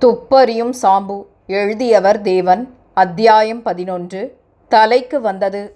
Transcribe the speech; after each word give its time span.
துப்பறியும் 0.00 0.74
சாம்பு 0.82 1.24
எழுதியவர் 1.46 2.20
தேவன் 2.20 2.74
அத்தியாயம் 2.94 3.62
பதினொன்று. 3.62 4.36
தலைக்கு 4.68 5.20
வந்தது. 5.20 5.74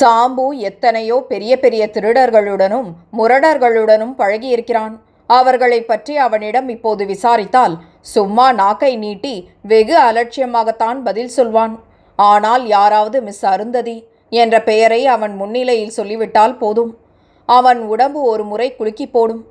சாம்பு 0.00 0.50
எத்தனையோ 0.50 1.24
பெரிய 1.28 1.58
பெரிய 1.58 1.90
திருடர்களுடனும் 1.92 2.92
முரடர்களுடனும் 3.18 4.14
பழகியிருக்கிறான். 4.18 4.98
அவர்களைப் 5.26 5.86
பற்றி 5.86 6.16
அவனிடம் 6.16 6.68
இப்போது 6.68 7.04
விசாரித்தால் 7.04 7.78
சும்மா 8.00 8.52
நாக்கை 8.52 8.96
நீட்டி 8.96 9.48
வெகு 9.62 9.98
அலட்சியமாகத்தான் 9.98 11.02
பதில் 11.04 11.28
சொல்வான். 11.28 11.82
ஆனால் 12.16 12.66
யாராவது 12.66 13.22
மிஸ் 13.22 13.46
அருந்ததி 13.46 14.06
என்ற 14.30 14.62
பெயரை 14.62 15.06
அவன் 15.06 15.34
முன்னிலையில் 15.34 15.90
சொல்லிவிட்டால் 15.90 16.56
போதும். 16.56 16.98
அவன் 17.46 17.80
உடம்பு 17.80 18.22
ஒரு 18.22 18.44
முறை 18.44 18.76
குலுக்கி 18.76 19.08
போடும். 19.08 19.46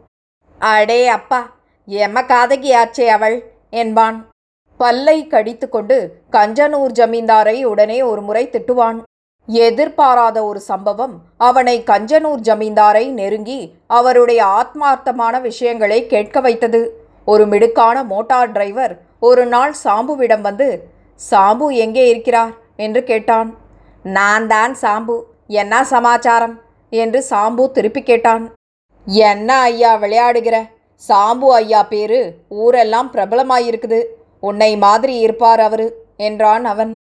அடே 0.59 1.07
அப்பா 1.07 1.55
எம்ம 1.87 2.25
காதகியாச்சே 2.25 3.05
அவள். 3.05 3.50
என்பான். 3.73 4.17
பல்லை 4.79 5.27
கடித்துக்கொண்டு 5.27 5.97
கஞ்சனூர் 6.31 6.93
ஜமீன்தாரை 6.99 7.63
உடனே 7.63 8.01
ஒரு 8.01 8.21
முறை 8.21 8.43
திட்டுவான். 8.51 8.99
எதிர்பாராத 9.47 10.37
ஒரு 10.45 10.59
சம்பவம் 10.59 11.15
அவனை 11.37 11.75
கஞ்சனூர் 11.91 12.41
ஜமீன்தாரை 12.49 13.05
நெருங்கி 13.09 13.59
அவருடைய 13.87 14.41
ஆத்மார்த்தமான 14.59 15.41
விஷயங்களை 15.41 16.07
கேட்க 16.07 16.39
வைத்தது. 16.39 16.81
ஒரு 17.25 17.45
மிடுக்கான 17.45 18.03
மோட்டார் 18.03 18.51
டிரைவர் 18.51 18.93
ஒரு 19.19 19.45
நாள் 19.45 19.73
சாம்புவிடம் 19.83 20.41
வந்து 20.41 20.67
சாம்பு 21.31 21.67
எங்கே 21.85 22.03
இருக்கிறார்? 22.09 22.53
என்று 22.75 23.01
கேட்டான். 23.03 23.49
நான் 24.05 24.47
தான் 24.47 24.73
சாம்பு. 24.81 25.17
என்ன 25.59 25.83
சமாச்சாரம்? 25.83 26.55
என்று 26.89 27.19
சாம்பு 27.29 27.71
திருப்பி 27.71 28.01
கேட்டான். 28.03 28.45
என்ன 29.05 29.59
ஐயா 29.59 29.91
விளையாடுகிற? 30.01 30.57
சாம்பு 31.07 31.47
ஐயா 31.59 31.81
பேரு 31.91 32.19
ஊரெல்லாம் 32.63 33.09
பிரபலமாயிருக்குது. 33.13 33.99
உன்னை 34.49 34.71
மாதிரி 34.85 35.13
இருப்பார் 35.25 35.61
அவரு 35.67 35.87
என்றான் 36.27 36.65
அவன். 36.71 36.91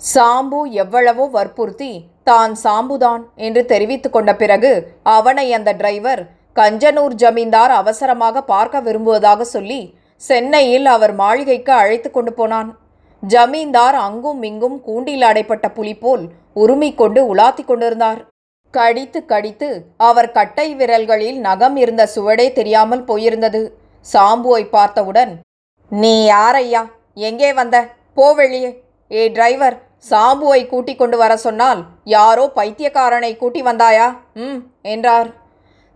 சாம்பு 0.00 0.60
எவ்வளவோ 0.82 1.24
வற்புறுத்தி 1.36 1.92
தான் 2.28 2.54
சாம்புதான் 2.64 3.22
என்று 3.46 3.62
தெரிவித்து 3.72 4.08
கொண்ட 4.10 4.30
பிறகு 4.42 4.72
அவனை 5.16 5.46
அந்த 5.58 5.70
டிரைவர் 5.80 6.22
கஞ்சனூர் 6.56 7.14
ஜமீன்தார் 7.22 7.72
அவசரமாக 7.80 8.42
பார்க்க 8.52 8.86
விரும்புவதாக 8.86 9.44
சொல்லி 9.54 9.80
சென்னையில் 10.22 10.86
அவர் 10.94 11.14
மாளிகைக்கு 11.22 11.72
அழைத்து 11.80 12.08
கொண்டு 12.10 12.32
போனான். 12.32 12.70
ஜமீன்தார் 13.22 13.96
அங்கும் 14.06 14.40
இங்கும் 14.50 14.78
கூண்டில் 14.86 15.24
அடைப்பட்ட 15.30 15.66
புலி 15.76 15.94
போல் 16.04 16.24
உருமிக் 16.62 16.98
கொண்டு 17.00 17.20
உலாத்தி 17.34 17.62
கொண்டிருந்தார். 17.64 18.20
கடித்து 18.76 19.20
கடித்து 19.32 19.68
அவர் 20.08 20.34
கட்டை 20.38 20.68
விரல்களில் 20.80 21.38
நகம் 21.48 21.76
இருந்த 21.82 22.02
சுவடே 22.14 22.46
தெரியாமல் 22.58 23.06
போயிருந்தது. 23.10 23.62
சாம்புவை 24.06 24.62
பார்த்தவுடன் 24.76 25.32
நீ 25.90 26.14
யாரையா 26.34 26.82
எங்கே 27.28 27.50
வந்த? 27.58 27.76
போ 28.16 28.26
வெளியே. 28.40 28.70
ஏ 29.10 29.24
டிரைவர் 29.34 29.76
சாம்புவை 30.10 30.60
கூட்டிக் 30.70 30.98
கொண்டு 31.00 31.16
வர 31.20 31.32
சொன்னால் 31.44 31.80
யாரோ 32.14 32.44
பைத்தியக்காரனை 32.56 33.32
கூட்டி 33.36 33.60
வந்தாயா? 33.68 34.08
ம் 34.44 34.60
என்றார். 34.92 35.28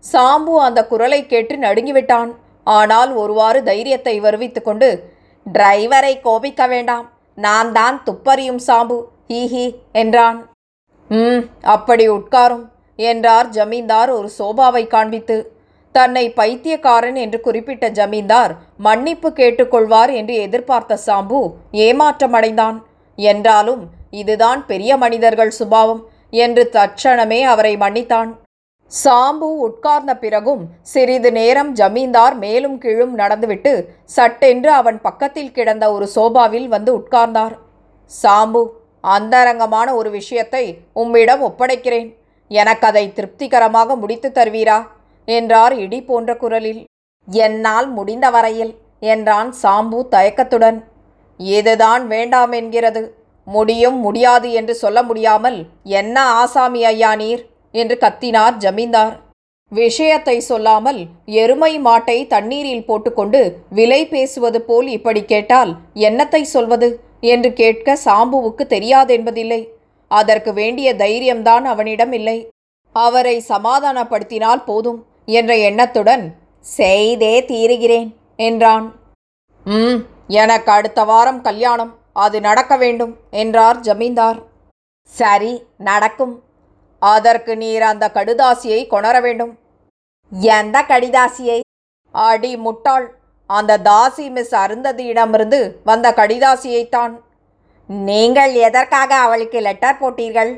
சாம்பு 0.03 0.53
அந்த 0.67 0.79
குரலை 0.91 1.19
கேட்டு 1.31 1.55
நடுங்கிவிட்டான். 1.65 2.31
ஆனால் 2.67 3.11
ஒருவாறு 3.21 3.59
தைரியத்தை 3.69 4.15
வருவித்து 4.25 4.61
கொண்டு 4.61 4.89
டிரைவரை 5.45 6.13
கோபிக்க 6.25 6.67
வேண்டாம். 6.73 7.05
நான் 7.37 7.69
தான் 7.79 7.97
துப்பறியும் 8.07 8.61
சாம்பு. 8.67 8.97
ஹீஹி 9.31 9.65
என்றான். 10.01 10.39
ம் 11.11 11.41
அப்படி 11.75 12.05
உட்காரும் 12.09 12.65
என்றார் 12.99 13.47
ஜமீன்தார் 13.49 14.11
ஒரு 14.17 14.29
சோபாவை 14.37 14.83
காண்பித்து. 14.87 15.37
தன்னை 15.95 16.25
பைத்தியக்காரன் 16.29 17.17
என்று 17.23 17.39
குறிப்பிட்ட 17.39 17.85
ஜமீன்தார் 17.89 18.51
மன்னிப்பு 18.77 19.29
கேட்டுக்கொள்வார் 19.39 20.11
என்று 20.19 20.35
எதிர்பார்த்த 20.45 20.99
சாம்பு 21.07 21.39
ஏமாற்றமடைந்தான். 21.87 22.77
என்றாலும் 23.17 23.81
இதுதான் 24.21 24.61
பெரிய 24.65 24.91
மனிதர்கள் 24.97 25.57
சுபாவம் 25.59 26.01
என்று 26.43 26.63
தட்சணமே 26.73 27.41
அவரை 27.53 27.73
மன்னித்தான். 27.77 28.31
சாம்பு 28.91 29.49
உட்கார்ந்த 29.67 30.13
பிறகும் 30.15 30.63
சிறிது 30.93 31.29
நேரம் 31.31 31.71
ஜமீன்தார் 31.73 32.35
மேலும் 32.37 32.77
கீழும் 32.77 33.13
நடந்துவிட்டு 33.13 33.73
சட்டென்று 34.15 34.71
அவன் 34.71 34.97
பக்கத்தில் 35.01 35.55
கிடந்த 35.57 35.85
ஒரு 35.93 36.07
சோபாவில் 36.07 36.67
வந்து 36.67 36.93
உட்கார்ந்தார். 36.99 37.55
சாம்பு 38.11 38.63
அந்தரங்கமான 39.03 39.87
ஒரு 39.95 40.09
விஷயத்தை 40.09 40.63
உம்மிடம் 40.93 41.43
ஒப்படைக்கிறேன். 41.47 42.09
எனக்கு 42.51 42.85
அதை 42.87 43.05
திருப்திகரமாக 43.13 43.95
முடித்து 43.95 44.29
தருவீரா? 44.29 44.79
என்றார் 45.27 45.73
இடி 45.79 45.99
போன்ற 46.01 46.31
குரலில். 46.35 46.81
என்னால் 47.27 47.87
முடிந்த 47.89 48.29
வரையில் 48.29 48.73
என்றான் 49.13 49.49
சாம்பு 49.61 49.99
தயக்கத்துடன். 50.09 50.79
இதுதான் 51.39 52.03
வேண்டாம் 52.07 52.51
என்கிறது. 52.51 53.03
முடியும் 53.47 53.97
முடியாது 53.99 54.47
என்று 54.51 54.73
சொல்ல 54.75 54.99
முடியாமல் 55.03 55.57
என்ன 55.99 56.15
ஆசாமி 56.41 56.81
ஐயா 56.85 57.11
நீர்? 57.15 57.43
என்று 57.73 57.95
கத்தினார் 57.97 58.55
ஜமீன்தார். 58.57 59.15
விஷயத்தை 59.71 60.35
சொல்லாமல் 60.41 60.99
எருமை 61.41 61.71
மாட்டை 61.79 62.27
தண்ணீரில் 62.27 62.87
போட்டுக்கொண்டு 62.87 63.41
விலை 63.69 64.01
பேசுவது 64.05 64.59
போல் 64.61 64.87
இப்படி 64.87 65.21
கேட்டால் 65.25 65.71
என்னத்தை 66.07 66.41
சொல்வது? 66.55 66.89
என்று 67.21 67.53
கேட்க 67.53 67.97
சாம்புவுக்கு 68.05 68.63
தெரியாதென்பதில்லை. 68.75 69.67
அதற்கு 70.07 70.53
வேண்டிய 70.53 70.95
தைரியம்தான் 70.95 71.65
அவனிடம் 71.65 72.11
இல்லை. 72.11 72.49
அவரை 72.95 73.43
சமாதானப்படுத்தினால் 73.47 74.63
போதும் 74.65 75.05
என்ற 75.25 75.57
எண்ணத்துடன் 75.57 76.35
செய்தே 76.59 77.45
தீருகிறேன் 77.45 78.15
என்றான். 78.35 78.95
ம் 79.65 79.99
எனக்கு 80.27 80.71
அடுத்த 80.71 81.03
வாரம் 81.03 81.41
கல்யாணம். 81.41 81.93
அது 82.13 82.41
நடக்க 82.41 82.77
வேண்டும் 82.77 83.17
என்றார் 83.29 83.79
ஜமீன்தார். 83.79 84.39
சரி 85.03 85.63
நடக்கும். 85.77 86.43
அதற்கு 86.99 87.57
நீர் 87.57 87.81
அந்த 87.81 88.11
கடுதாசியை 88.13 88.81
கொணர 88.87 89.21
வேண்டும். 89.21 89.53
எந்த 90.31 90.77
கடிதாசியை? 90.81 91.59
அடி 92.11 92.57
முட்டாள். 92.57 93.07
அந்த 93.57 93.77
தாசி 93.87 94.25
மிஸ் 94.35 94.55
அருந்ததியிடமிருந்து 94.63 95.59
வந்த 95.89 96.07
கடிதாசியைத்தான். 96.19 97.13
நீங்கள் 98.09 98.53
எதற்காக 98.67 99.11
அவளுக்கு 99.25 99.59
லெட்டர் 99.67 100.01
போட்டீர்கள்? 100.01 100.51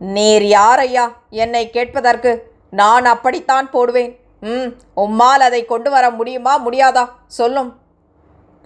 நீர் 0.00 0.46
யார் 0.56 0.80
ஐயா 0.86 1.04
என்னை 1.42 1.64
கேட்பதற்கு? 1.76 2.32
நான் 2.80 3.06
அப்படித்தான் 3.14 3.68
போடுவேன். 3.74 4.12
ம் 4.40 4.68
உம்மால் 5.04 5.44
அதை 5.48 5.60
கொண்டு 5.64 5.90
வர 5.90 6.06
முடியுமா 6.10 6.54
முடியாதா? 6.66 7.04
சொல்லும். 7.38 7.70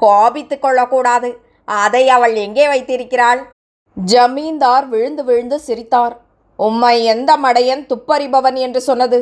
கோபித்து 0.03 0.57
கொள்ளக்கூடாது. 0.59 1.31
அதை 1.69 2.05
அவள் 2.17 2.35
எங்கே 2.47 2.65
வைத்திருக்கிறாள்? 2.73 3.41
ஜமீன்தார் 3.97 4.87
விழுந்து 4.93 5.23
விழுந்து 5.29 5.57
சிரித்தார். 5.67 6.15
உம்மை 6.59 6.97
எந்த 7.05 7.31
மடையன் 7.45 7.85
துப்பறிபவன் 7.91 8.59
என்று 8.67 8.81
சொன்னது? 8.89 9.19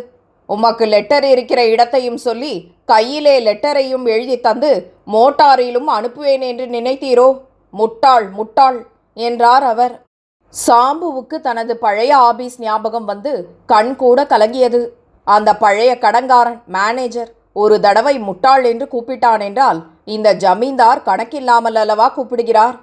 உமக்கு 0.55 0.85
லெட்டர் 0.95 1.27
இருக்கிற 1.33 1.61
இடத்தையும் 1.73 2.21
சொல்லி 2.27 2.53
கையிலே 2.93 3.35
லெட்டரையும் 3.47 4.07
எழுதி 4.15 4.37
தந்து 4.47 4.71
மோட்டாரிலும் 5.15 5.89
அனுப்புவேன் 5.97 6.45
என்று 6.51 6.65
நினைத்தீரோ? 6.77 7.29
முட்டாள் 7.75 8.27
முட்டாள் 8.39 8.79
என்றார் 9.17 9.65
அவர். 9.73 9.95
சாம்புவுக்கு 10.55 11.37
தனது 11.49 11.73
பழைய 11.85 12.13
ஆபீஸ் 12.29 12.57
ஞாபகம் 12.65 13.07
வந்து 13.11 13.33
கண் 13.73 13.93
கூட 14.03 14.21
கலங்கியது. 14.33 14.81
அந்த 15.27 15.51
பழைய 15.65 15.91
கடங்காரன் 16.05 16.59
மேனேஜர் 16.77 17.31
ஒரு 17.63 17.77
தடவை 17.85 18.15
முட்டாள் 18.29 18.65
என்று 18.71 18.87
கூப்பிட்டான் 18.95 19.43
என்றால் 19.49 19.79
இந்த 20.15 20.29
ஜமீன்தார் 20.45 21.05
கணக்கில்லாமல் 21.09 21.79
அல்லவா 21.83 22.07
கூப்பிடுகிறார்? 22.17 22.77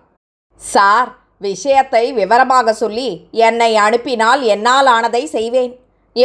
சார் 0.61 1.09
விஷயத்தை 1.47 2.03
விவரமாக 2.19 2.73
சொல்லி 2.73 3.09
என்னை 3.47 3.72
அனுப்பினால் 3.85 4.41
என்னால் 4.53 4.89
ஆனதை 4.95 5.23
செய்வேன். 5.35 5.73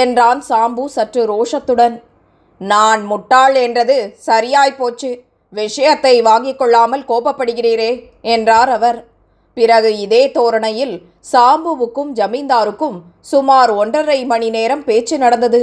என்றான் 0.00 0.40
சாம்பு 0.48 0.84
சற்று 0.96 1.22
ரோஷத்துடன். 1.32 1.94
நான் 2.60 3.02
முட்டாள் 3.10 3.56
என்றது 3.66 3.96
சரியாய் 4.28 4.78
போச்சு. 4.80 5.10
விஷயத்தை 5.52 6.14
வாங்கிக் 6.28 6.58
கொள்ளாமல் 6.60 7.08
கோபப்படுகிறீரே 7.08 7.92
என்றார் 8.34 8.70
அவர். 8.76 8.98
பிறகு 9.56 9.90
இதே 10.04 10.20
தோரணையில் 10.36 10.94
சாம்புவுக்கும் 11.32 12.12
ஜமீன்தாருக்கும் 12.18 12.96
சுமார் 13.30 13.70
ஒன்றரை 13.80 14.18
மணி 14.32 14.48
நேரம் 14.56 14.84
பேச்சு 14.84 15.16
நடந்தது. 15.18 15.60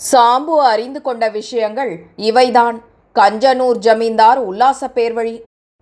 சாம்பு 0.00 0.56
அறிந்து 0.72 1.00
கொண்ட 1.02 1.24
விஷயங்கள் 1.38 1.92
இவைதான். 2.28 2.76
கஞ்சனூர் 3.16 3.80
ஜமீன்தார் 3.86 4.40
உல்லாச 4.48 4.88
பேர்வழி. 4.96 5.36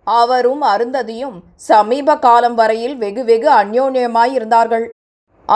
அவரும் 0.07 0.63
அருந்ததியும் 0.73 1.37
சமீப 1.69 2.15
காலம் 2.25 2.55
வரையில் 2.59 2.95
வெகு 2.97 3.23
வெகு 3.29 3.49
அந்யோன்யமாயிருந்தார்கள். 3.61 4.85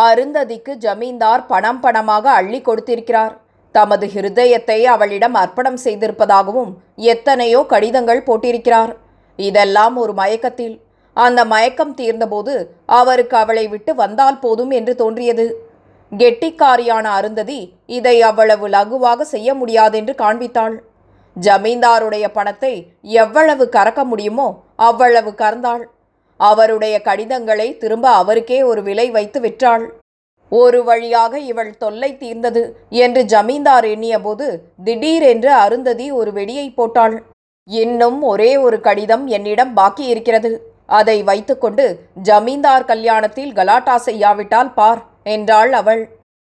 அருந்ததிக்கு 0.02 0.74
ஜமீன்தார் 0.86 1.44
பணம் 1.52 1.82
பணமாக 1.84 2.26
அள்ளி 2.40 2.60
கொடுத்திருக்கிறார். 2.62 3.34
தமது 3.76 4.06
ஹிருதயத்தை 4.14 4.80
அவளிடம் 4.94 5.36
அர்ப்பணம் 5.42 5.80
செய்திருப்பதாகவும் 5.86 6.72
எத்தனையோ 7.14 7.60
கடிதங்கள் 7.74 8.26
போட்டிருக்கிறார். 8.28 8.92
இதெல்லாம் 9.40 9.96
ஒரு 10.04 10.14
மயக்கத்தில். 10.22 10.76
அந்த 11.18 11.42
மயக்கம் 11.54 11.94
தீர்ந்தபோது 12.00 12.54
அவருக்கு 13.00 13.36
அவளை 13.42 13.66
விட்டு 13.74 13.92
வந்தால் 14.04 14.40
போதும் 14.44 14.72
என்று 14.80 14.94
தோன்றியது. 15.02 15.46
கெட்டிக்காரியான 16.12 17.06
அருந்ததி 17.18 17.60
இதை 17.98 18.16
அவ்வளவு 18.30 18.66
லகுவாக 18.76 19.22
செய்ய 19.34 19.50
முடியாதென்று 19.62 20.14
காண்பித்தாள். 20.24 20.76
ஜமீன்தாருடைய 21.36 22.26
பணத்தை 22.38 22.74
எவ்வளவு 23.22 23.64
கறக்க 23.76 24.02
முடியுமோ 24.12 24.48
அவ்வளவு 24.88 25.32
கறந்தாள். 25.42 25.84
அவருடைய 26.40 26.96
கடிதங்களை 27.08 27.68
திரும்ப 27.78 28.06
அவருக்கே 28.22 28.60
ஒரு 28.70 28.82
விலை 28.88 29.08
வைத்து 29.12 29.40
விற்றாள். 29.40 29.86
ஒரு 30.52 30.80
வழியாக 30.84 31.34
இவள் 31.52 31.72
தொல்லை 31.78 32.10
தீர்ந்தது 32.18 32.64
என்று 33.04 33.22
ஜமீன்தார் 33.34 33.86
எண்ணியபோது 33.94 34.48
திடீரென்று 34.84 35.52
அருந்ததி 35.64 36.08
ஒரு 36.20 36.32
வெடியை 36.38 36.68
போட்டாள். 36.80 37.16
இன்னும் 37.70 38.20
ஒரே 38.32 38.52
ஒரு 38.66 38.78
கடிதம் 38.82 39.26
என்னிடம் 39.28 39.74
பாக்கி 39.74 40.06
இருக்கிறது. 40.14 40.52
அதை 41.00 41.18
வைத்துக்கொண்டு 41.24 41.86
ஜமீன்தார் 42.30 42.90
கல்யாணத்தில் 42.90 43.56
கலாட்டா 43.60 43.96
செய்யாவிட்டால் 44.08 44.72
பார் 44.74 45.02
என்றாள் 45.36 45.74
அவள். 45.80 46.04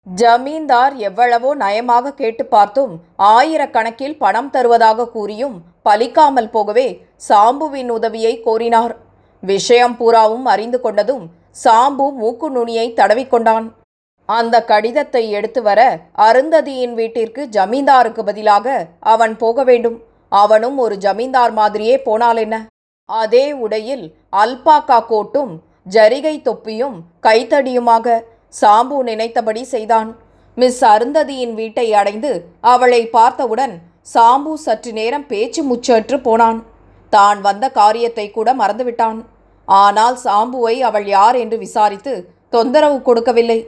ஜமீன்தார் 0.07 0.95
எவ்வளவோ 1.09 1.51
நயமாக 1.63 2.15
கேட்டு 2.21 2.45
பார்த்தும் 2.47 2.93
ஆயிரக்கணக்கில் 3.33 4.17
பணம் 4.19 4.51
தருவதாக 4.55 5.09
கூறியும் 5.17 5.57
பலிக்காமல் 5.89 6.51
போகவே 6.55 6.89
சாம்புவின் 7.29 7.91
உதவியை 7.97 8.35
கோரினார். 8.47 8.95
விஷயம் 9.43 9.97
பூராவும் 9.97 10.45
அறிந்து 10.45 10.81
கொண்டதும் 10.83 11.25
சாம்பு 11.65 12.07
மூக்கு 12.21 12.51
நுனியை 12.51 12.87
தடவிக்கொண்டான். 12.97 13.67
அந்த 14.29 14.57
கடிதத்தை 14.65 15.31
எடுத்து 15.31 15.63
வர 15.63 15.81
அருந்ததியின் 16.27 16.95
வீட்டிற்கு 16.95 17.43
ஜமீன்தாருக்கு 17.57 18.23
பதிலாக 18.25 18.87
அவன் 19.01 19.37
போக 19.37 19.65
வேண்டும். 19.65 19.97
அவனும் 20.29 20.79
ஒரு 20.79 20.97
ஜமீன்தார் 20.97 21.53
மாதிரியே 21.53 21.97
போனால் 21.99 22.37
என்ன? 22.37 22.57
அதே 23.05 23.53
உடையில் 23.53 24.05
அல்பாக்கா 24.43 24.99
கோட்டும் 25.13 25.53
ஜரிகை 25.91 26.43
தொப்பியும் 26.43 26.97
கைத்தடியுமாக 27.23 28.17
சாம்பு 28.61 28.99
நினைத்தபடி 29.03 29.65
செய்தான். 29.65 30.11
மிஸ் 30.57 30.85
அருந்ததியின் 30.85 31.55
வீட்டை 31.55 31.87
அடைந்து 31.95 32.31
அவளை 32.61 33.03
பார்த்தவுடன் 33.07 33.75
சாம்பு 34.15 34.53
சற்று 34.55 34.93
நேரம் 34.93 35.27
பேச்சு 35.27 35.63
முச்சற்று 35.71 36.17
போனான். 36.23 36.61
தான் 37.17 37.39
வந்த 37.47 37.65
காரியத்தை 37.79 38.27
கூட 38.31 38.49
மறந்துவிட்டான். 38.61 39.21
ஆனால் 39.69 40.17
சாம்புவை 40.25 40.75
அவள் 40.89 41.07
யார் 41.17 41.37
என்று 41.43 41.57
விசாரித்து 41.65 42.13
தொந்தரவு 42.55 42.99
கொடுக்கவில்லை. 43.09 43.61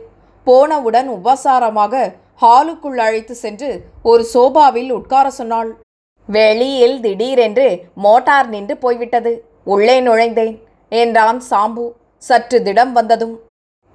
போனவுடன் 0.46 1.08
உபசாரமாக 1.16 1.94
ஹாலுக்குள் 2.42 3.00
அழைத்து 3.06 3.34
சென்று 3.44 3.70
ஒரு 4.10 4.22
சோபாவில் 4.32 4.90
உட்கார 4.98 5.26
சொன்னாள். 5.38 5.70
வெளியில் 6.28 6.96
திடீரென்று 7.04 7.66
மோட்டார் 8.04 8.48
நின்று 8.54 8.74
போய்விட்டது. 8.84 9.32
உள்ளே 9.72 9.96
நுழைந்தேன் 10.06 10.56
என்றான் 10.92 11.40
சாம்பு. 11.50 11.84
சற்று 12.22 12.58
திடம் 12.66 12.92
வந்ததும். 12.98 13.36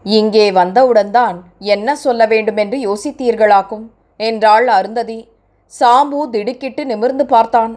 இங்கே 0.05 0.45
வந்தவுடன் 0.59 1.11
தான் 1.17 1.37
என்ன 1.75 1.95
சொல்ல 2.03 2.21
வேண்டுமென்று 2.33 2.77
யோசித்தீர்களாக்கும் 2.87 3.85
என்றாள் 4.19 4.67
அருந்ததி. 4.77 5.19
சாம்பு 5.73 6.19
திடுக்கிட்டு 6.33 6.81
நிமிர்ந்து 6.91 7.25
பார்த்தான். 7.33 7.73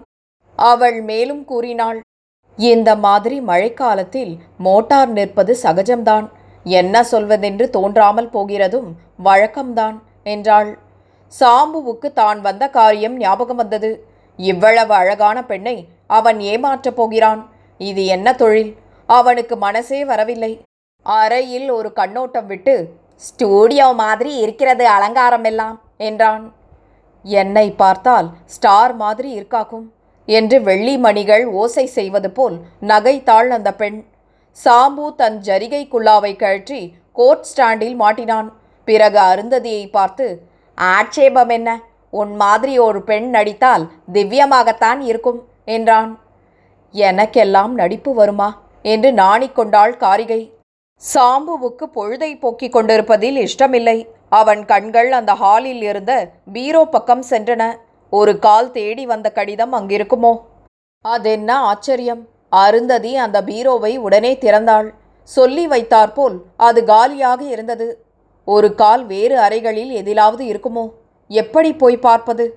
அவள் 0.69 0.99
மேலும் 1.03 1.43
கூறினாள் 1.45 1.99
இந்த 2.59 2.91
மாதிரி 2.97 3.37
மழைக்காலத்தில் 3.41 4.33
மோட்டார் 4.67 5.11
நிற்பது 5.19 5.53
சகஜம்தான். 5.63 6.27
என்ன 6.67 7.03
சொல்வதென்று 7.13 7.67
தோன்றாமல் 7.77 8.31
போகிறதும் 8.35 8.89
வழக்கம்தான் 9.25 9.97
என்றாள். 10.33 10.71
சாம்புவுக்கு 11.33 12.09
தான் 12.13 12.41
வந்த 12.41 12.65
காரியம் 12.69 13.17
ஞாபகம் 13.17 13.61
வந்தது. 13.63 13.91
இவ்வளவு 14.39 14.93
அழகான 14.95 15.39
பெண்ணை 15.45 15.77
அவன் 16.19 16.39
ஏமாற்றப் 16.53 16.99
போகிறான். 16.99 17.41
இது 17.81 18.03
என்ன 18.07 18.29
தொழில்? 18.35 18.73
அவனுக்கு 19.09 19.55
மனசே 19.57 20.01
வரவில்லை. 20.05 20.53
அறையில் 21.07 21.69
ஒரு 21.71 21.91
கண்ணோட்டம் 21.93 22.47
விட்டு 22.47 22.75
ஸ்டூடியோ 23.23 23.87
மாதிரி 23.95 24.33
இருக்கிறது 24.45 24.85
அலங்காரம் 24.97 25.47
எல்லாம் 25.51 25.77
என்றான். 26.09 26.45
என்னை 27.25 27.67
பார்த்தால் 27.83 28.29
ஸ்டார் 28.55 28.95
மாதிரி 28.97 29.31
இருக்காக்கும். 29.39 29.87
என்று 30.39 30.57
வெள்ளி 30.69 30.95
மணிகள் 31.05 31.45
ஓசை 31.61 31.85
செய்வது 31.97 32.31
போல் 32.31 32.57
நகைத்தாள் 32.91 33.51
அந்த 33.57 33.71
பெண். 33.81 33.99
சாம்பு 34.57 35.07
தன் 35.15 35.39
ஜரிகை 35.49 35.83
குல்லாவை 35.89 36.33
கழற்றி 36.37 36.81
கோர்ட் 37.19 37.47
ஸ்டாண்டில் 37.51 37.97
மாட்டினான். 38.01 38.49
பிறகு 38.89 39.19
அருந்ததியை 39.31 39.85
பார்த்து 39.91 40.27
ஆட்சேபம் 40.79 41.53
என்ன? 41.57 41.69
உன் 42.13 42.33
மாதிரி 42.37 42.75
ஒரு 42.79 43.01
பெண் 43.03 43.29
நடித்தால் 43.31 43.85
திவ்யமாகத்தான் 44.13 45.01
இருக்கும் 45.11 45.41
என்றான். 45.77 46.13
எனக்கெல்லாம் 46.95 47.73
நடிப்பு 47.81 48.13
வருமா? 48.15 48.49
என்று 48.85 49.11
நாணிக்கொண்டாள் 49.13 49.95
காரிகை. 49.97 50.41
சாம்புவுக்கு 51.03 51.87
பொழுதை 51.95 52.31
போக்கிக் 52.41 52.73
கொண்டிருப்பதில் 52.73 53.39
இஷ்டமில்லை. 53.47 53.99
அவன் 54.39 54.63
கண்கள் 54.65 55.11
அந்த 55.19 55.33
ஹாலில் 55.35 55.83
இருந்த 55.83 56.13
பீரோ 56.53 56.83
பக்கம் 56.95 57.25
சென்றன. 57.31 57.63
ஒரு 58.11 58.39
கால் 58.39 58.71
தேடி 58.71 59.07
வந்த 59.07 59.33
கடிதம் 59.33 59.75
அங்கிருக்குமோ? 59.75 60.41
அதென்ன 61.01 61.59
ஆச்சரியம். 61.59 62.29
அருந்ததி 62.51 63.17
அந்த 63.17 63.43
பீரோவை 63.43 63.97
உடனே 63.97 64.33
திறந்தாள். 64.35 64.95
சொல்லி 65.23 65.67
வைத்தாற்போல் 65.67 66.43
அது 66.57 66.85
காலியாக 66.85 67.45
இருந்தது. 67.45 68.05
ஒரு 68.45 68.75
கால் 68.75 69.07
வேறு 69.07 69.39
அறைகளில் 69.39 69.91
எதிலாவது 69.91 70.45
இருக்குமோ? 70.45 70.91
எப்படி 71.29 71.75
போய் 71.75 71.97
பார்ப்பது? 71.97 72.55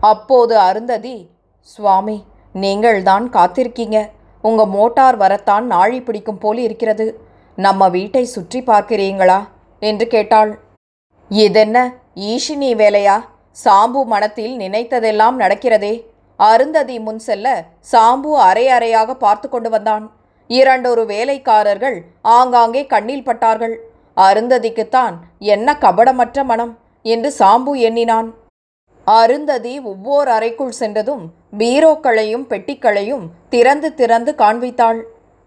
அப்போது 0.00 0.58
அருந்ததி 0.58 1.30
சுவாமி 1.60 2.24
நீங்கள்தான் 2.52 3.30
காத்திருக்கீங்க. 3.30 4.08
உங்க 4.42 4.66
மோட்டார் 4.66 5.16
வரத்தான் 5.16 5.66
நாழி 5.66 6.02
பிடிக்கும் 6.02 6.38
போல் 6.38 6.58
இருக்கிறது. 6.58 7.20
நம்ம 7.56 7.88
வீட்டை 7.88 8.24
சுற்றி 8.24 8.60
பார்க்கிறீங்களா? 8.60 9.48
என்று 9.80 10.06
கேட்டாள். 10.06 10.58
இதென்ன 11.28 11.94
ஈஷினி 12.14 12.70
வேலையா? 12.74 13.24
சாம்பு 13.64 14.00
மனத்தில் 14.12 14.54
நினைத்ததெல்லாம் 14.56 15.36
நடக்கிறதே. 15.42 15.94
அருந்ததி 16.40 16.96
முன் 17.06 17.22
செல்ல 17.28 17.46
சாம்பு 17.92 18.32
அரை 18.48 18.64
அறையாக 18.76 19.14
பார்த்து 19.24 19.46
கொண்டு 19.48 19.70
வந்தான். 19.70 20.04
இரண்டொரு 20.50 21.02
வேலைக்காரர்கள் 21.06 21.96
ஆங்காங்கே 22.36 22.82
கண்ணில் 22.92 23.24
பட்டார்கள். 23.28 23.74
அருந்ததிக்குத்தான் 24.16 25.16
என்ன 25.54 25.74
கபடமற்ற 25.84 26.44
மனம் 26.50 26.72
என்று 27.02 27.30
சாம்பு 27.38 27.72
எண்ணினான். 27.88 28.28
அருந்ததி 29.06 29.74
ஒவ்வொரு 29.90 30.30
அறைக்குள் 30.36 30.78
சென்றதும் 30.78 31.24
பீரோக்களையும் 31.60 32.46
பெட்டிக்களையும் 32.50 33.24
திறந்து 33.54 33.88
திறந்து 34.00 34.32
காண்பித்தாள். 34.42 35.00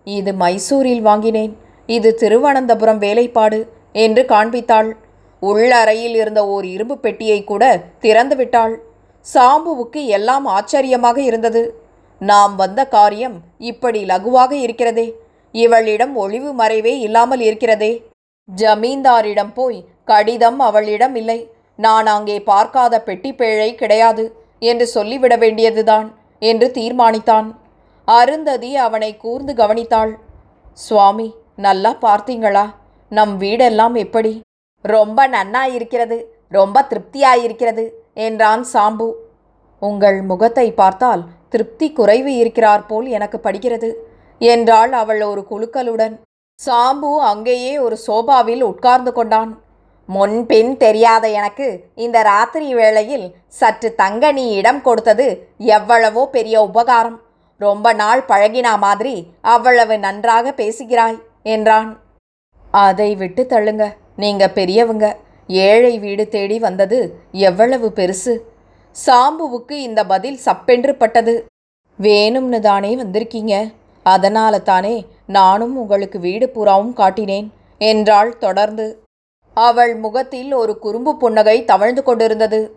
இது 0.08 0.32
மைசூரில் 0.34 1.04
வாங்கினேன். 1.10 1.54
இது 1.90 2.10
திருவனந்தபுரம் 2.22 3.02
வேலைப்பாடு 3.06 3.60
என்று 4.06 4.22
காண்பித்தாள். 4.34 4.90
உள்ளறையில் 5.42 6.16
இருந்த 6.22 6.42
ஓர் 6.54 6.66
இரும்பு 6.76 6.96
பெட்டியை 6.98 7.40
கூட 7.44 7.64
திறந்து 8.04 8.36
விட்டாள் 8.40 8.74
சாம்புவுக்கு 9.26 10.02
எல்லாம் 10.18 10.46
ஆச்சரியமாக 10.58 11.18
இருந்தது. 11.30 11.64
நாம் 12.22 12.54
வந்த 12.56 12.82
காரியம் 12.96 13.38
இப்படி 13.72 14.02
லகுவாக 14.06 14.52
இருக்கிறதே. 14.66 15.08
இவளிடம் 15.56 16.14
ஒளிவு 16.24 16.52
மறைவே 16.62 16.94
இல்லாமல் 17.08 17.44
இருக்கிறதே. 17.48 17.92
ஜமீன்தாரிடம் 18.50 19.54
போய் 19.54 19.80
கடிதம் 20.12 20.60
அவளிடம் 20.68 21.16
இல்லை. 21.22 21.40
நான் 21.80 22.08
அங்கே 22.16 22.38
பார்க்காத 22.52 22.96
பெட்டி 23.08 23.32
பேழை 23.34 23.70
கிடையாது 23.82 24.26
என்று 24.72 24.86
சொல்லிவிட 24.96 25.36
வேண்டியதுதான் 25.44 26.08
என்று 26.42 26.68
தீர்மானித்தான். 26.78 27.48
அருந்ததி 28.08 28.72
அவனை 28.86 29.12
கூர்ந்து 29.18 29.54
கவனித்தாள். 29.54 30.14
சுவாமி 30.78 31.28
நல்லா 31.66 31.92
பார்த்தீங்களா? 32.06 32.66
நம் 33.12 33.34
வீடெல்லாம் 33.40 33.96
எப்படி? 34.06 34.34
ரொம்ப 34.86 35.28
நன்னா 35.36 35.64
இருக்கிறது 35.78 36.18
ரொம்ப 36.58 36.78
திருப்தியாயிருக்கிறது 36.92 37.86
என்றான் 38.28 38.64
சாம்பு. 38.74 39.10
உங்கள் 39.82 40.18
முகத்தை 40.32 40.68
பார்த்தால் 40.82 41.22
திருப்தி 41.54 41.88
குறைவு 42.00 42.32
இருக்கிறார் 42.42 42.84
போல் 42.90 43.08
எனக்கு 43.18 43.38
படுகிறது 43.46 43.90
என்றாள் 44.42 44.92
அவள் 45.02 45.22
ஒரு 45.32 45.42
குழுக்களுடன் 45.52 46.16
சாம்பு 46.60 47.12
அங்கேயே 47.32 47.74
ஒரு 47.86 47.96
சோபாவில் 48.08 48.64
உட்கார்ந்து 48.70 49.12
கொண்டான். 49.18 49.52
முன்பின் 50.10 50.72
தெரியாத 50.84 51.26
எனக்கு 51.40 51.68
இந்த 52.06 52.18
ராத்திரி 52.30 52.70
வேளையில் 52.80 53.26
சற்று 53.60 53.90
தங்க 54.02 54.32
நீ 54.38 54.46
இடம் 54.60 54.82
கொடுத்தது 54.88 55.28
எவ்வளவோ 55.78 56.24
பெரிய 56.36 56.56
உபகாரம். 56.70 57.18
ரொம்ப 57.62 57.88
நாள் 58.02 58.22
பழகினா 58.32 58.74
மாதிரி 58.86 59.16
அவ்வளவு 59.56 59.98
நன்றாக 60.06 60.54
பேசுகிறாய் 60.62 61.20
என்றான். 61.56 61.90
அதை 62.74 63.10
விட்டு 63.22 63.44
தள்ளுங்க. 63.54 63.86
நீங்க 64.16 64.50
பெரியவங்க. 64.50 65.18
ஏழை 65.48 66.00
வீடு 66.00 66.28
தேடி 66.28 66.60
வந்தது 66.60 67.20
எவ்வளவு 67.32 67.92
பெருசு. 67.96 68.40
சாம்புவுக்கு 69.06 69.72
இந்த 69.72 70.06
பதில் 70.06 70.40
சப்பென்று 70.46 70.94
பட்டது. 70.94 71.46
வேணும்னு 72.02 72.60
தானே 72.60 72.96
வந்திருக்கீங்க. 72.96 73.74
அதனால 74.04 74.60
தானே 74.60 75.06
நானும் 75.26 75.78
உங்களுக்கு 75.78 76.20
வீடு 76.20 76.50
பூராவும் 76.50 76.98
காட்டினேன் 76.98 77.48
என்றாள் 77.78 78.38
தொடர்ந்து. 78.38 79.04
அவள் 79.54 79.96
முகத்தில் 79.96 80.54
ஒரு 80.54 80.78
குறும்பு 80.78 81.18
புன்னகை 81.18 81.66
தவழ்ந்து 81.66 82.04
கொண்டிருந்தது. 82.04 82.76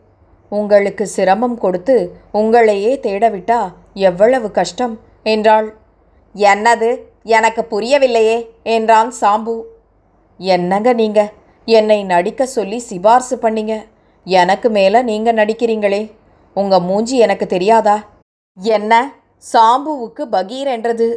உங்களுக்கு 0.48 1.06
சிரமம் 1.06 1.58
கொடுத்து 1.58 2.16
உங்களையே 2.34 2.98
தேடவிட்டா 3.00 3.72
எவ்வளவு 3.94 4.50
கஷ்டம் 4.50 5.00
என்றாள். 5.22 5.74
என்னது? 6.34 6.98
எனக்கு 7.22 7.66
புரியவில்லையே 7.70 8.46
என்றான் 8.62 9.12
சாம்பு. 9.20 9.60
என்னங்க 10.38 10.92
நீங்க? 10.92 11.32
என்னை 11.64 12.04
நடிக்க 12.04 12.46
சொல்லி 12.46 12.78
சிபார்சு 12.78 13.36
பண்ணீங்க. 13.42 13.74
எனக்கு 14.26 14.70
மேலே 14.70 15.02
நீங்க 15.02 15.32
நடிக்கிறீங்களே. 15.32 16.12
உங்க 16.54 16.80
மூஞ்சி 16.80 17.16
எனக்கு 17.16 17.46
தெரியாதா? 17.46 17.96
என்ன? 18.58 19.12
சாம்புவுக்கு 19.52 20.22
பகீர் 20.30 20.66
என்றது. 20.66 21.08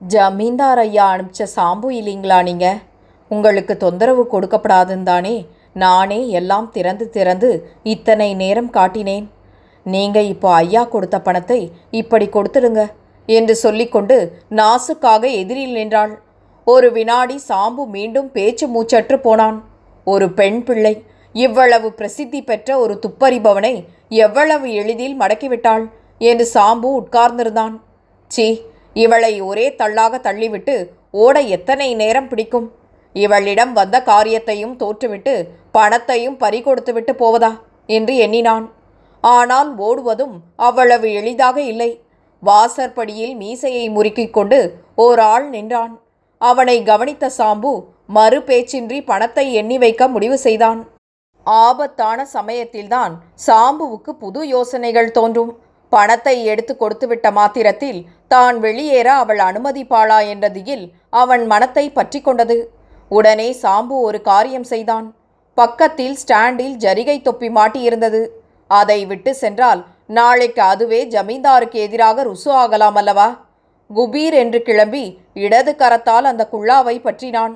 ஜமீன்தார் 0.00 0.78
ஐயா 0.78 1.16
அனுப்பிச்ச 1.16 1.46
சாம்பு 1.56 1.88
இல்லைங்களா 1.90 2.42
நீங்க? 2.42 2.78
உங்களுக்கு 3.28 3.76
தொந்தரவு 3.76 4.28
கொடுக்கப்படாதுன்னு 4.32 5.02
தானே 5.02 5.46
நானே 5.72 6.28
எல்லாம் 6.28 6.70
திறந்து 6.70 7.10
திறந்து 7.10 7.50
இத்தனை 7.82 8.34
நேரம் 8.34 8.70
காட்டினேன். 8.70 9.26
நீங்க 9.86 10.18
இப்போ 10.22 10.54
ஐயா 10.54 10.84
கொடுத்த 10.84 11.20
பணத்தை 11.20 11.72
இப்படி 11.90 12.26
கொடுத்துடுங்க 12.26 12.82
என்று 13.26 13.54
சொல்லிக்கொண்டு 13.54 14.40
நாசுக்காக 14.50 15.30
எதிரில் 15.30 15.72
நின்றாள். 15.72 16.22
ஒரு 16.64 16.92
வினாடி 16.92 17.40
சாம்பு 17.48 17.86
மீண்டும் 17.86 18.32
பேச்சு 18.32 18.66
மூச்சற்று 18.66 19.16
போனான். 19.16 19.64
ஒரு 20.04 20.30
பெண் 20.30 20.62
பிள்ளை 20.62 21.02
இவ்வளவு 21.32 21.92
பிரசித்தி 21.92 22.42
பெற்ற 22.42 22.78
ஒரு 22.78 22.98
துப்பறிபவனை 23.06 23.84
எவ்வளவு 24.08 24.72
எளிதில் 24.72 25.20
மடக்கிவிட்டாள் 25.20 25.90
என்று 26.18 26.48
சாம்பு 26.54 27.00
உட்கார்ந்திருந்தான். 27.00 27.80
சீ 28.28 28.60
இவளை 28.94 29.40
ஒரே 29.40 29.74
தள்ளாக 29.74 30.18
தள்ளிவிட்டு 30.18 30.88
ஓட 31.10 31.40
எத்தனை 31.40 31.94
நேரம் 31.94 32.28
பிடிக்கும்? 32.28 32.72
இவளிடம் 33.12 33.72
வந்த 33.72 34.02
காரியத்தையும் 34.02 34.78
தோற்றுவிட்டு 34.78 35.48
பணத்தையும் 35.72 36.38
பறிகொடுத்துவிட்டு 36.40 37.12
போவதா? 37.12 37.60
என்று 37.86 38.16
எண்ணினான். 38.16 38.72
ஆனால் 39.20 39.76
ஓடுவதும் 39.76 40.36
அவ்வளவு 40.56 41.12
எளிதாக 41.12 41.60
இல்லை. 41.60 42.02
வாசற்படியில் 42.40 43.36
மீசையை 43.36 43.90
முறுக்கிக் 43.90 44.30
கொண்டு 44.30 44.74
ஓர் 44.94 45.18
ஆள் 45.18 45.48
நின்றான். 45.48 46.00
அவனை 46.48 46.76
கவனித்த 46.90 47.24
சாம்பு 47.38 47.72
மறு 48.16 48.38
பேச்சின்றி 48.48 48.98
பணத்தை 49.10 49.44
எண்ணி 49.60 49.76
வைக்க 49.84 50.08
முடிவு 50.14 50.36
செய்தான். 50.46 50.80
ஆபத்தான 51.46 52.18
சமயத்தில்தான் 52.36 53.14
சாம்புவுக்கு 53.46 54.10
புது 54.22 54.40
யோசனைகள் 54.54 55.10
தோன்றும். 55.18 55.52
பணத்தை 55.92 56.36
எடுத்து 56.52 56.72
கொடுத்துவிட்ட 56.76 57.28
மாத்திரத்தில் 57.38 58.00
தான் 58.32 58.56
வெளியேற 58.64 59.08
அவள் 59.22 59.40
அனுமதிப்பாளா 59.48 60.18
என்ற 60.32 60.48
திகில் 60.56 60.86
அவன் 61.22 61.44
மனத்தை 61.52 61.84
பற்றி 61.98 62.20
கொண்டது. 62.20 62.58
உடனே 63.10 63.48
சாம்பு 63.62 63.96
ஒரு 64.08 64.18
காரியம் 64.30 64.68
செய்தான். 64.72 65.06
பக்கத்தில் 65.58 66.16
ஸ்டாண்டில் 66.22 66.76
ஜரிகை 66.84 67.16
தொப்பி 67.26 67.48
மாட்டியிருந்தது. 67.58 68.22
அதை 68.70 69.00
விட்டு 69.10 69.32
சென்றால் 69.42 69.80
நாளைக்கு 70.16 70.62
அதுவே 70.72 71.00
ஜமீன்தாருக்கு 71.14 71.78
எதிராக 71.86 72.24
ருசு 72.30 72.50
ஆகலாம் 72.62 72.98
அல்லவா? 73.00 73.28
குபீர் 73.90 74.32
என்று 74.32 74.62
கிளம்பி 74.62 75.18
இடது 75.34 75.72
கரத்தால் 75.78 76.26
அந்த 76.30 76.48
குள்ளாவை 76.52 76.96
பற்றினான். 77.00 77.54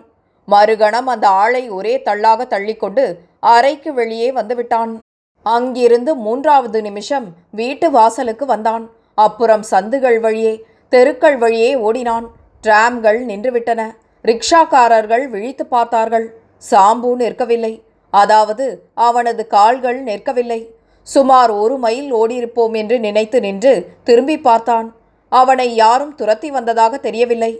மறுகணம் 0.48 1.06
அந்த 1.06 1.28
ஆளை 1.28 1.70
ஒரே 1.70 2.02
தள்ளாக 2.02 2.44
தள்ளிக்கொண்டு 2.44 3.18
அறைக்கு 3.38 3.94
வெளியே 3.94 4.32
வந்துவிட்டான். 4.32 4.98
அங்கிருந்து 5.42 6.14
மூன்றாவது 6.14 6.82
நிமிஷம் 6.82 7.26
வீட்டு 7.50 7.90
வாசலுக்கு 7.90 8.46
வந்தான். 8.46 8.90
அப்புறம் 9.14 9.64
சந்துகள் 9.70 10.20
வழியே 10.20 10.64
தெருக்கள் 10.88 11.36
வழியே 11.36 11.74
ஓடினான். 11.74 12.26
டிராம்கள் 12.62 13.18
நின்றுவிட்டன. 13.26 13.80
ரிக்ஷாக்காரர்கள் 14.24 15.28
விழித்து 15.28 15.66
பார்த்தார்கள். 15.66 16.26
சாம்பு 16.70 17.10
நிற்கவில்லை. 17.16 17.82
அதாவது 18.10 18.88
அவனது 18.94 19.46
கால்கள் 19.46 20.04
நிற்கவில்லை. 20.04 20.60
சுமார் 21.02 21.50
ஒரு 21.50 21.78
மைல் 21.78 22.14
ஓடியிருப்போம் 22.14 22.76
என்று 22.76 23.00
நினைத்து 23.00 23.40
நின்று 23.40 23.96
திரும்பி 24.04 24.38
பார்த்தான். 24.38 24.94
அவனை 25.28 25.74
யாரும் 25.74 26.14
துரத்தி 26.14 26.50
வந்ததாக 26.50 26.96
தெரியவில்லை. 26.96 27.58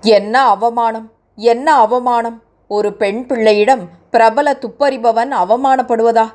என்ன 0.00 0.42
அவமானம்? 0.42 1.12
என்ன 1.36 1.74
அவமானம்? 1.74 2.42
ஒரு 2.68 2.92
பெண் 2.92 3.26
பிள்ளையிடம் 3.26 3.88
பிரபல 4.10 4.52
துப்பறிபவன் 4.52 5.32
அவமானப்படுவதா? 5.32 6.32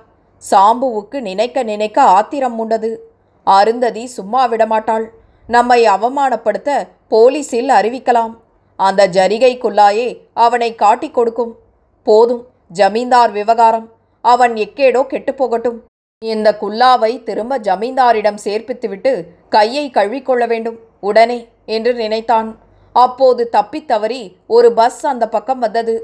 சாம்புவுக்கு 0.52 1.22
நினைக்க 1.22 1.64
நினைக்க 1.64 2.02
ஆத்திரம் 2.02 2.60
உண்டது. 2.60 3.14
அருந்ததி 3.44 4.06
சும்மா 4.06 4.48
விடமாட்டாள். 4.48 5.06
நம்மை 5.48 5.88
அவமானப்படுத்த 5.88 6.88
போலீஸில் 7.10 7.70
அறிவிக்கலாம். 7.70 8.38
அந்த 8.76 9.08
ஜரிகைக்குள்ளாயே 9.08 10.18
அவனை 10.34 10.76
காட்டிக் 10.76 11.14
கொடுக்கும். 11.14 11.56
போதும் 12.04 12.48
ஜமீன்தார் 12.70 13.32
விவகாரம். 13.32 13.90
அவன் 14.22 14.54
எக்கேடோ 14.54 15.04
கெட்டுப் 15.04 15.38
போகட்டும். 15.38 15.84
இந்த 16.26 16.58
குல்லாவை 16.62 17.24
திரும்ப 17.24 17.60
ஜமீன்தாரிடம் 17.60 18.42
சேர்ப்பித்துவிட்டு 18.44 19.24
கையை 19.50 19.90
கழுவிக்கொள்ள 19.90 20.48
வேண்டும். 20.48 20.78
உடனே 21.02 21.48
என்று 21.66 21.94
நினைத்தான். 21.94 22.50
அப்போது 22.94 23.50
தப்பித் 23.50 23.88
தவறி 23.88 24.22
ஒரு 24.48 24.74
பஸ் 24.74 25.08
அந்த 25.08 25.30
பக்கம் 25.30 25.60
வந்தது. 25.60 25.96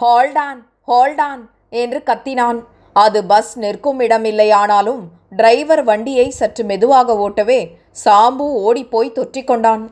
ஹால்டான் 0.00 0.60
ஹால்டான் 0.88 1.42
என்று 1.70 2.02
கத்தினான். 2.06 2.64
அது 2.92 3.24
பஸ் 3.24 3.58
நிற்கும் 3.58 4.00
இடமில்லை 4.00 4.50
ஆனாலும் 4.50 5.02
டிரைவர் 5.30 5.82
வண்டியை 5.84 6.30
சற்று 6.30 6.64
மெதுவாக 6.64 7.16
ஓட்டவே 7.16 7.60
சாம்பு 8.04 8.46
ஓடிப்போய் 8.66 9.12
தொற்றிக்கொண்டான் 9.14 9.84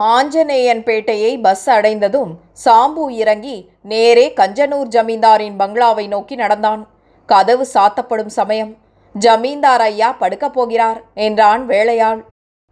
ஆஞ்சநேயன் 0.00 0.82
பேட்டையை 0.82 1.42
பஸ் 1.42 1.70
அடைந்ததும் 1.70 2.32
சாம்பு 2.64 3.10
இறங்கி 3.10 3.56
நேரே 3.82 4.32
கஞ்சனூர் 4.36 4.88
ஜமீன்தாரின் 4.96 5.56
பங்களாவை 5.58 6.06
நோக்கி 6.08 6.34
நடந்தான். 6.34 6.82
கதவு 7.26 7.66
சாத்தப்படும் 7.74 8.34
சமயம். 8.38 8.72
ஜமீன்தார் 9.14 9.80
ஐயா 9.80 10.12
படுக்கப் 10.12 10.52
போகிறார் 10.52 11.02
என்றான் 11.14 11.66
வேலையாள். 11.66 12.24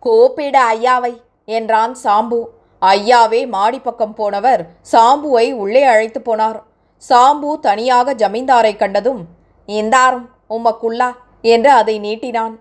கோப்பிட 0.03 0.61
ஐயாவை 0.75 1.23
என்றான் 1.45 1.97
சாம்பு. 2.05 2.47
ஐயாவே 2.83 3.41
மாடிப்பக்கம் 3.53 4.15
போனவர் 4.15 4.67
சாம்புவை 4.93 5.53
உள்ளே 5.53 5.83
அழைத்து 5.83 6.21
போனார். 6.21 6.63
சாம்பு 7.09 7.61
தனியாக 7.61 8.15
ஜமீன்தாரை 8.15 8.77
கண்டதும் 8.77 9.25
இந்தாரும் 9.67 10.27
உம்மக்குள்ளா 10.51 11.11
என்று 11.43 11.71
அதை 11.71 12.01
நீட்டினான். 12.01 12.59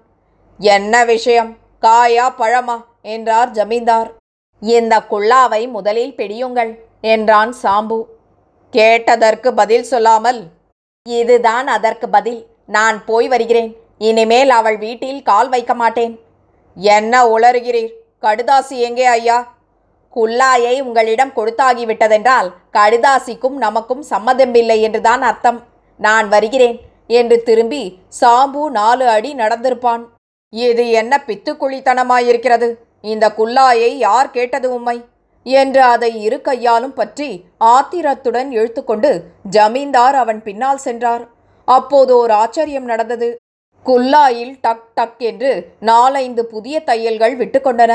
என்ன 0.59 1.05
விஷயம்? 1.05 1.57
காயா 1.81 2.27
பழமா? 2.37 2.83
என்றார் 3.01 3.51
ஜமீன்தார். 3.51 4.13
இந்த 4.59 5.03
குள்ளாவை 5.09 5.69
முதலில் 5.69 6.15
பிடியுங்கள் 6.15 6.79
என்றான் 7.01 7.55
சாம்பு. 7.63 8.05
கேட்டதற்கு 8.69 9.53
பதில் 9.53 9.83
சொல்லாமல் 9.83 10.41
இதுதான் 11.03 11.67
அதற்கு 11.67 12.09
பதில். 12.09 12.50
நான் 12.75 12.97
போய் 13.09 13.27
வருகிறேன். 13.33 13.71
இனிமேல் 14.09 14.51
அவள் 14.57 14.77
வீட்டில் 14.83 15.21
கால் 15.29 15.49
வைக்க 15.53 15.73
மாட்டேன். 15.81 16.13
என்ன 16.77 17.13
உளறுகிறீர்? 17.33 17.91
கடுதாசி 18.25 18.75
எங்கே 18.87 19.05
ஐயா? 19.15 19.37
குல்லாயை 20.15 20.75
உங்களிடம் 20.85 21.35
கொடுத்தாகிவிட்டதென்றால் 21.35 22.49
கடுதாசிக்கும் 22.77 23.57
நமக்கும் 23.65 24.03
சம்மதமில்லை 24.11 24.77
என்றுதான் 24.87 25.21
அர்த்தம். 25.29 25.59
நான் 25.99 26.27
வருகிறேன் 26.33 26.77
என்று 27.19 27.37
திரும்பி 27.49 27.83
சாம்பு 28.21 28.63
நாலு 28.79 29.05
அடி 29.15 29.31
நடந்திருப்பான். 29.33 30.03
இது 30.53 30.83
என்ன 31.01 31.13
பித்துக்குழித்தனமாயிருக்கிறது? 31.27 32.69
இந்த 33.11 33.25
குல்லாயை 33.37 33.91
யார் 34.07 34.29
கேட்டது 34.37 34.67
உம்மை? 34.77 34.97
என்று 35.45 35.81
அதை 35.93 36.09
இரு 36.25 36.37
கையாலும் 36.47 36.97
பற்றி 36.97 37.29
ஆத்திரத்துடன் 37.73 38.49
இழுத்துக்கொண்டு 38.57 39.11
ஜமீன்தார் 39.55 40.17
அவன் 40.23 40.41
பின்னால் 40.47 40.83
சென்றார். 40.87 41.23
அப்போது 41.75 42.11
ஒரு 42.23 42.33
ஆச்சரியம் 42.43 42.89
நடந்தது. 42.91 43.29
குல்லாயில் 43.85 44.53
டக் 44.65 44.87
டக் 44.97 45.21
என்று 45.29 45.51
நாலைந்து 45.89 46.41
புதிய 46.53 46.75
தையல்கள் 46.89 47.35
விட்டுக்கொண்டன 47.41 47.93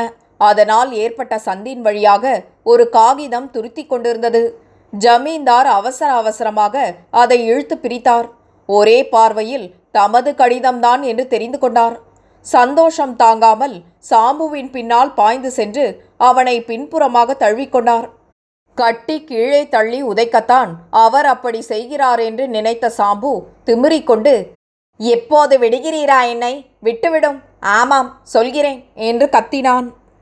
அதனால் 0.48 0.90
ஏற்பட்ட 1.02 1.34
சந்தின் 1.46 1.82
வழியாக 1.86 2.24
ஒரு 2.70 2.84
காகிதம் 2.96 3.48
துருத்தி 3.54 3.84
கொண்டிருந்தது. 3.84 4.42
ஜமீன்தார் 4.92 5.68
அவசர 5.78 6.08
அவசரமாக 6.22 6.74
அதை 7.22 7.38
இழுத்து 7.50 7.76
பிரித்தார். 7.84 8.26
ஒரே 8.68 8.98
பார்வையில் 9.14 9.66
தமது 9.90 10.30
கடிதம்தான் 10.40 11.02
என்று 11.10 11.24
தெரிந்து 11.34 11.58
கொண்டார். 11.58 11.96
சந்தோஷம் 12.46 13.14
தாங்காமல் 13.22 13.76
சாம்புவின் 14.10 14.70
பின்னால் 14.74 15.14
பாய்ந்து 15.14 15.50
சென்று 15.58 15.86
அவனை 16.28 16.56
பின்புறமாக 16.68 17.36
தழுவிக்கொண்டார் 17.42 18.06
கட்டி 18.76 19.16
கீழே 19.24 19.60
தள்ளி 19.68 19.98
உதைக்கத்தான் 20.04 20.70
அவர் 20.90 21.26
அப்படி 21.26 21.60
செய்கிறார் 21.70 22.22
என்று 22.28 22.44
நினைத்த 22.48 22.92
சாம்பு 22.98 23.32
திமிறிக்கொண்டு 23.66 24.34
எப்போது 25.00 25.54
விடுகிறீரா 25.58 26.18
என்னை? 26.28 26.54
விட்டுவிடும். 26.84 27.38
ஆமாம் 27.60 28.10
சொல்கிறேன் 28.34 28.80
என்று 28.94 29.26
கத்தினான். 29.26 29.88